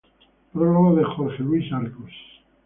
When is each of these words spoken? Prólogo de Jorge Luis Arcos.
Prólogo 0.51 0.95
de 0.95 1.03
Jorge 1.03 1.43
Luis 1.43 1.71
Arcos. 1.71 2.11